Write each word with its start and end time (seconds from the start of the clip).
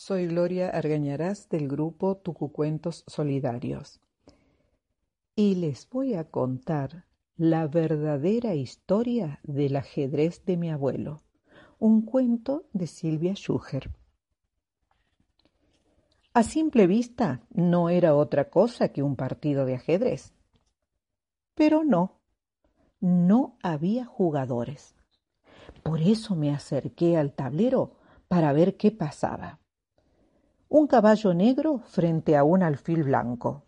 Soy 0.00 0.28
Gloria 0.28 0.70
Argañarás 0.70 1.48
del 1.48 1.66
grupo 1.66 2.18
Tucucuentos 2.18 3.02
Solidarios 3.08 4.00
y 5.34 5.56
les 5.56 5.90
voy 5.90 6.14
a 6.14 6.22
contar 6.22 7.06
la 7.36 7.66
verdadera 7.66 8.54
historia 8.54 9.40
del 9.42 9.74
ajedrez 9.74 10.44
de 10.44 10.56
mi 10.56 10.70
abuelo, 10.70 11.24
un 11.80 12.02
cuento 12.02 12.68
de 12.72 12.86
Silvia 12.86 13.34
Schuher. 13.34 13.90
A 16.32 16.44
simple 16.44 16.86
vista 16.86 17.42
no 17.50 17.88
era 17.88 18.14
otra 18.14 18.50
cosa 18.50 18.92
que 18.92 19.02
un 19.02 19.16
partido 19.16 19.64
de 19.64 19.74
ajedrez. 19.74 20.32
Pero 21.56 21.82
no, 21.82 22.20
no 23.00 23.58
había 23.64 24.04
jugadores. 24.04 24.94
Por 25.82 26.00
eso 26.00 26.36
me 26.36 26.54
acerqué 26.54 27.16
al 27.16 27.32
tablero 27.32 27.96
para 28.28 28.52
ver 28.52 28.76
qué 28.76 28.92
pasaba. 28.92 29.58
Un 30.70 30.86
caballo 30.86 31.32
negro 31.32 31.78
frente 31.78 32.36
a 32.36 32.44
un 32.44 32.62
alfil 32.62 33.04
blanco. 33.04 33.64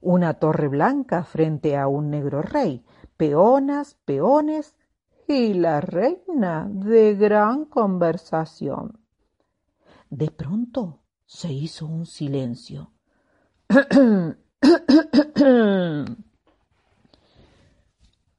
Una 0.00 0.34
torre 0.34 0.68
blanca 0.68 1.22
frente 1.22 1.76
a 1.76 1.86
un 1.86 2.10
negro 2.10 2.42
rey. 2.42 2.84
Peonas, 3.16 3.96
peones 4.04 4.74
y 5.28 5.54
la 5.54 5.80
reina 5.80 6.68
de 6.70 7.14
gran 7.14 7.64
conversación. 7.66 8.98
De 10.10 10.30
pronto 10.30 11.02
se 11.24 11.52
hizo 11.52 11.86
un 11.86 12.06
silencio. 12.06 12.92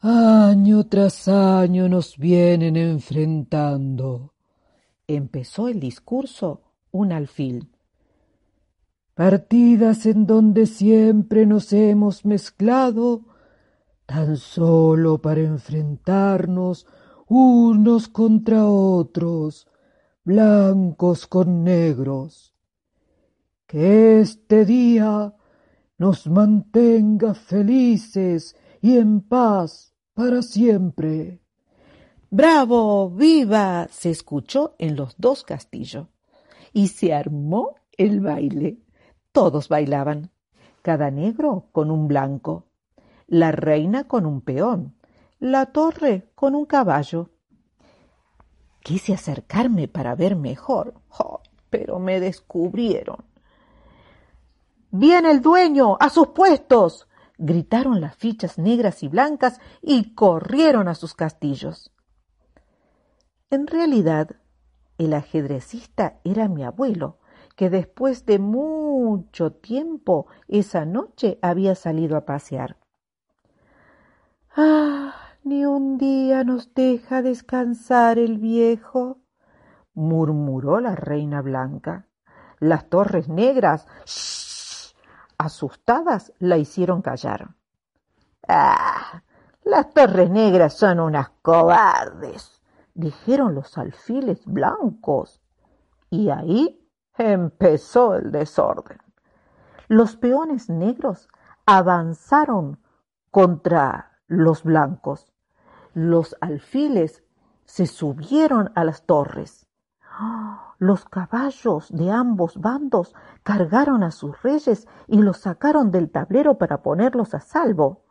Año 0.00 0.86
tras 0.86 1.26
año 1.26 1.88
nos 1.88 2.16
vienen 2.16 2.76
enfrentando. 2.76 4.34
Empezó 5.06 5.68
el 5.68 5.80
discurso 5.80 6.62
un 6.92 7.12
alfil. 7.12 7.75
Partidas 9.16 10.04
en 10.04 10.26
donde 10.26 10.66
siempre 10.66 11.46
nos 11.46 11.72
hemos 11.72 12.26
mezclado, 12.26 13.22
tan 14.04 14.36
solo 14.36 15.22
para 15.22 15.40
enfrentarnos 15.40 16.86
unos 17.26 18.08
contra 18.08 18.66
otros, 18.66 19.68
blancos 20.22 21.26
con 21.26 21.64
negros. 21.64 22.54
Que 23.66 24.20
este 24.20 24.66
día 24.66 25.34
nos 25.96 26.26
mantenga 26.26 27.32
felices 27.32 28.54
y 28.82 28.98
en 28.98 29.22
paz 29.22 29.94
para 30.12 30.42
siempre. 30.42 31.40
¡Bravo! 32.28 33.08
¡Viva! 33.08 33.88
se 33.90 34.10
escuchó 34.10 34.74
en 34.78 34.94
los 34.94 35.14
dos 35.16 35.42
castillos. 35.42 36.06
Y 36.74 36.88
se 36.88 37.14
armó 37.14 37.76
el 37.96 38.20
baile. 38.20 38.82
Todos 39.36 39.68
bailaban, 39.68 40.30
cada 40.80 41.10
negro 41.10 41.66
con 41.70 41.90
un 41.90 42.08
blanco, 42.08 42.64
la 43.26 43.52
reina 43.52 44.04
con 44.04 44.24
un 44.24 44.40
peón, 44.40 44.96
la 45.38 45.66
torre 45.66 46.30
con 46.34 46.54
un 46.54 46.64
caballo. 46.64 47.28
Quise 48.80 49.12
acercarme 49.12 49.88
para 49.88 50.14
ver 50.14 50.36
mejor, 50.36 50.94
oh, 51.18 51.42
pero 51.68 51.98
me 51.98 52.18
descubrieron. 52.18 53.26
Viene 54.90 55.32
el 55.32 55.42
dueño, 55.42 55.98
a 56.00 56.08
sus 56.08 56.28
puestos 56.28 57.06
gritaron 57.36 58.00
las 58.00 58.16
fichas 58.16 58.56
negras 58.56 59.02
y 59.02 59.08
blancas 59.08 59.60
y 59.82 60.14
corrieron 60.14 60.88
a 60.88 60.94
sus 60.94 61.12
castillos. 61.12 61.92
En 63.50 63.66
realidad, 63.66 64.30
el 64.96 65.12
ajedrecista 65.12 66.20
era 66.24 66.48
mi 66.48 66.64
abuelo, 66.64 67.18
que 67.56 67.70
después 67.70 68.26
de 68.26 68.38
mucho 68.38 69.52
tiempo 69.52 70.26
esa 70.46 70.84
noche 70.84 71.38
había 71.42 71.74
salido 71.74 72.16
a 72.16 72.26
pasear. 72.26 72.76
Ah, 74.54 75.14
ni 75.42 75.66
un 75.66 75.98
día 75.98 76.44
nos 76.44 76.72
deja 76.74 77.22
descansar 77.22 78.18
el 78.18 78.38
viejo, 78.38 79.18
murmuró 79.94 80.80
la 80.80 80.94
reina 80.94 81.42
blanca. 81.42 82.06
Las 82.58 82.88
torres 82.88 83.28
negras 83.28 83.86
asustadas, 85.38 86.32
la 86.38 86.58
hicieron 86.58 87.02
callar. 87.02 87.54
Ah, 88.48 89.22
las 89.64 89.92
torres 89.92 90.30
negras 90.30 90.74
son 90.74 91.00
unas 91.00 91.30
cobardes, 91.42 92.62
dijeron 92.94 93.54
los 93.54 93.76
alfiles 93.78 94.44
blancos. 94.46 95.40
Y 96.08 96.30
ahí 96.30 96.85
empezó 97.18 98.14
el 98.14 98.30
desorden. 98.32 98.98
Los 99.88 100.16
peones 100.16 100.68
negros 100.68 101.28
avanzaron 101.64 102.78
contra 103.30 104.18
los 104.26 104.62
blancos. 104.62 105.32
Los 105.94 106.36
alfiles 106.40 107.22
se 107.64 107.86
subieron 107.86 108.72
a 108.74 108.84
las 108.84 109.02
torres. 109.02 109.66
Los 110.78 111.04
caballos 111.04 111.88
de 111.90 112.10
ambos 112.10 112.58
bandos 112.58 113.14
cargaron 113.42 114.02
a 114.02 114.10
sus 114.10 114.42
reyes 114.42 114.88
y 115.06 115.20
los 115.20 115.38
sacaron 115.38 115.90
del 115.90 116.10
tablero 116.10 116.58
para 116.58 116.82
ponerlos 116.82 117.34
a 117.34 117.40
salvo. 117.40 118.02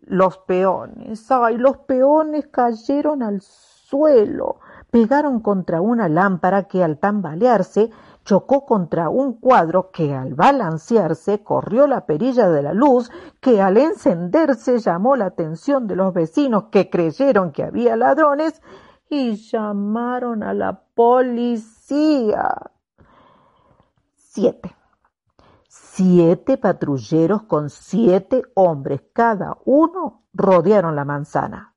Los 0.00 0.38
peones, 0.38 1.30
ay, 1.30 1.56
los 1.58 1.78
peones 1.78 2.46
cayeron 2.46 3.22
al 3.22 3.40
suelo, 3.40 4.60
pegaron 4.90 5.40
contra 5.40 5.80
una 5.80 6.08
lámpara 6.08 6.64
que 6.64 6.82
al 6.82 6.98
tambalearse 6.98 7.90
chocó 8.24 8.66
contra 8.66 9.08
un 9.08 9.34
cuadro 9.34 9.90
que 9.90 10.14
al 10.14 10.34
balancearse 10.34 11.42
corrió 11.42 11.86
la 11.86 12.06
perilla 12.06 12.48
de 12.48 12.62
la 12.62 12.72
luz 12.72 13.10
que 13.40 13.62
al 13.62 13.76
encenderse 13.76 14.78
llamó 14.78 15.16
la 15.16 15.26
atención 15.26 15.86
de 15.86 15.96
los 15.96 16.12
vecinos 16.12 16.64
que 16.72 16.90
creyeron 16.90 17.52
que 17.52 17.62
había 17.62 17.96
ladrones 17.96 18.60
y 19.08 19.36
llamaron 19.36 20.42
a 20.42 20.52
la 20.52 20.82
policía. 20.94 22.72
Siete. 24.16 24.74
Siete 25.68 26.58
patrulleros 26.58 27.44
con 27.44 27.70
siete 27.70 28.42
hombres 28.54 29.02
cada 29.12 29.56
uno 29.64 30.24
rodearon 30.34 30.94
la 30.96 31.04
manzana. 31.04 31.74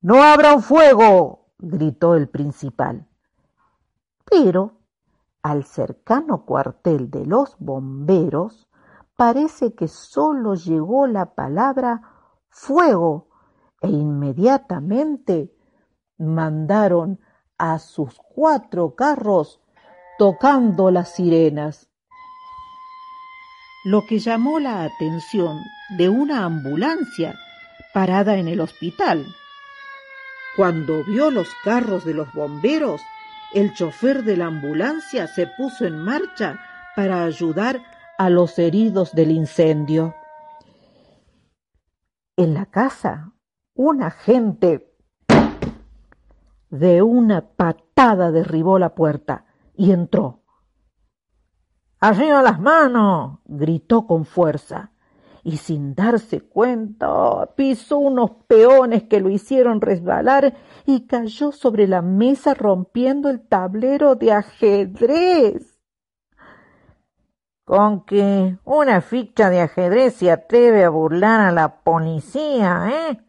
No 0.00 0.22
abran 0.22 0.62
fuego, 0.62 1.45
gritó 1.58 2.14
el 2.14 2.28
principal. 2.28 3.06
Pero 4.24 4.78
al 5.42 5.64
cercano 5.64 6.44
cuartel 6.44 7.10
de 7.10 7.24
los 7.24 7.56
bomberos 7.58 8.68
parece 9.16 9.74
que 9.74 9.88
sólo 9.88 10.54
llegó 10.54 11.06
la 11.06 11.34
palabra 11.34 12.02
fuego 12.48 13.28
e 13.80 13.88
inmediatamente 13.88 15.54
mandaron 16.18 17.20
a 17.58 17.78
sus 17.78 18.18
cuatro 18.34 18.94
carros 18.94 19.60
tocando 20.18 20.90
las 20.90 21.14
sirenas. 21.14 21.88
Lo 23.84 24.02
que 24.06 24.18
llamó 24.18 24.58
la 24.58 24.82
atención 24.82 25.58
de 25.96 26.08
una 26.08 26.44
ambulancia 26.44 27.38
parada 27.94 28.36
en 28.36 28.48
el 28.48 28.60
hospital. 28.60 29.24
Cuando 30.56 31.04
vio 31.04 31.30
los 31.30 31.48
carros 31.62 32.06
de 32.06 32.14
los 32.14 32.32
bomberos, 32.32 33.02
el 33.52 33.74
chofer 33.74 34.24
de 34.24 34.38
la 34.38 34.46
ambulancia 34.46 35.26
se 35.26 35.46
puso 35.46 35.84
en 35.84 35.98
marcha 35.98 36.58
para 36.96 37.24
ayudar 37.24 37.82
a 38.16 38.30
los 38.30 38.58
heridos 38.58 39.14
del 39.14 39.32
incendio. 39.32 40.14
En 42.36 42.54
la 42.54 42.66
casa, 42.66 43.32
un 43.74 44.02
agente 44.02 44.90
de 46.70 47.02
una 47.02 47.50
patada 47.50 48.32
derribó 48.32 48.78
la 48.78 48.94
puerta 48.94 49.44
y 49.74 49.92
entró. 49.92 50.42
Arriba 52.00 52.42
las 52.42 52.60
manos, 52.60 53.40
gritó 53.44 54.06
con 54.06 54.24
fuerza, 54.24 54.92
y 55.46 55.58
sin 55.58 55.94
darse 55.94 56.40
cuenta 56.40 57.54
pisó 57.54 57.98
unos 57.98 58.32
peones 58.48 59.04
que 59.04 59.20
lo 59.20 59.30
hicieron 59.30 59.80
resbalar 59.80 60.54
y 60.86 61.06
cayó 61.06 61.52
sobre 61.52 61.86
la 61.86 62.02
mesa 62.02 62.52
rompiendo 62.52 63.30
el 63.30 63.46
tablero 63.46 64.16
de 64.16 64.32
ajedrez. 64.32 65.78
Con 67.64 68.04
que 68.04 68.58
una 68.64 69.00
ficha 69.00 69.48
de 69.48 69.60
ajedrez 69.60 70.14
se 70.14 70.32
atreve 70.32 70.82
a 70.82 70.88
burlar 70.88 71.40
a 71.40 71.52
la 71.52 71.76
policía, 71.84 72.90
¿eh? 72.90 73.20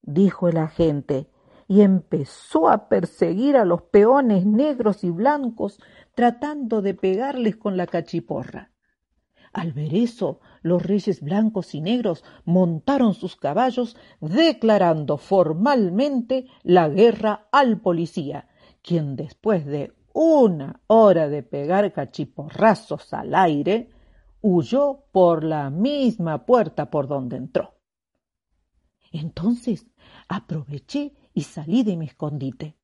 dijo 0.00 0.48
el 0.48 0.56
agente 0.56 1.28
y 1.68 1.82
empezó 1.82 2.70
a 2.70 2.88
perseguir 2.88 3.58
a 3.58 3.66
los 3.66 3.82
peones 3.82 4.46
negros 4.46 5.04
y 5.04 5.10
blancos 5.10 5.78
tratando 6.14 6.80
de 6.80 6.94
pegarles 6.94 7.56
con 7.56 7.76
la 7.76 7.86
cachiporra. 7.86 8.70
Al 9.54 9.72
ver 9.72 9.94
eso, 9.94 10.40
los 10.62 10.82
reyes 10.82 11.20
blancos 11.20 11.76
y 11.76 11.80
negros 11.80 12.24
montaron 12.44 13.14
sus 13.14 13.36
caballos 13.36 13.96
declarando 14.20 15.16
formalmente 15.16 16.48
la 16.64 16.88
guerra 16.88 17.46
al 17.52 17.80
policía, 17.80 18.48
quien 18.82 19.14
después 19.14 19.64
de 19.64 19.92
una 20.12 20.80
hora 20.88 21.28
de 21.28 21.44
pegar 21.44 21.92
cachiporrazos 21.92 23.14
al 23.14 23.32
aire, 23.32 23.90
huyó 24.42 25.04
por 25.12 25.44
la 25.44 25.70
misma 25.70 26.46
puerta 26.46 26.90
por 26.90 27.06
donde 27.06 27.36
entró. 27.36 27.74
Entonces 29.12 29.86
aproveché 30.28 31.14
y 31.32 31.42
salí 31.42 31.84
de 31.84 31.96
mi 31.96 32.06
escondite. 32.06 32.76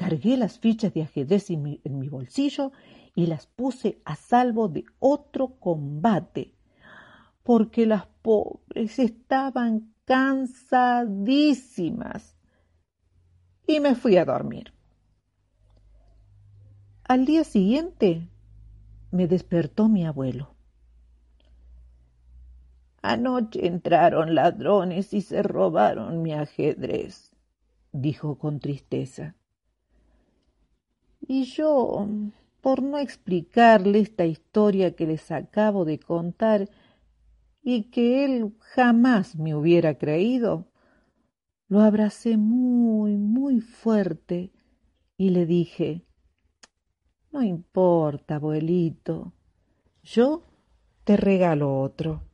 Cargué 0.00 0.36
las 0.38 0.58
fichas 0.58 0.94
de 0.94 1.02
ajedrez 1.02 1.50
en 1.50 1.62
mi, 1.62 1.82
en 1.84 1.98
mi 1.98 2.08
bolsillo 2.08 2.72
y 3.14 3.26
las 3.26 3.46
puse 3.46 4.00
a 4.06 4.16
salvo 4.16 4.68
de 4.68 4.86
otro 4.98 5.58
combate, 5.60 6.54
porque 7.42 7.84
las 7.84 8.06
pobres 8.22 8.98
estaban 8.98 9.92
cansadísimas. 10.06 12.34
Y 13.66 13.80
me 13.80 13.94
fui 13.94 14.16
a 14.16 14.24
dormir. 14.24 14.72
Al 17.04 17.26
día 17.26 17.44
siguiente 17.44 18.26
me 19.10 19.26
despertó 19.26 19.90
mi 19.90 20.06
abuelo. 20.06 20.54
Anoche 23.02 23.66
entraron 23.66 24.34
ladrones 24.34 25.12
y 25.12 25.20
se 25.20 25.42
robaron 25.42 26.22
mi 26.22 26.32
ajedrez, 26.32 27.36
dijo 27.92 28.38
con 28.38 28.60
tristeza. 28.60 29.34
Y 31.32 31.44
yo, 31.44 32.08
por 32.60 32.82
no 32.82 32.98
explicarle 32.98 34.00
esta 34.00 34.26
historia 34.26 34.96
que 34.96 35.06
les 35.06 35.30
acabo 35.30 35.84
de 35.84 36.00
contar 36.00 36.68
y 37.62 37.84
que 37.84 38.24
él 38.24 38.56
jamás 38.58 39.36
me 39.36 39.54
hubiera 39.54 39.96
creído, 39.96 40.66
lo 41.68 41.82
abracé 41.82 42.36
muy, 42.36 43.16
muy 43.16 43.60
fuerte 43.60 44.50
y 45.16 45.30
le 45.30 45.46
dije, 45.46 46.04
no 47.30 47.44
importa, 47.44 48.34
abuelito. 48.34 49.32
Yo 50.02 50.42
te 51.04 51.16
regalo 51.16 51.80
otro. 51.80 52.24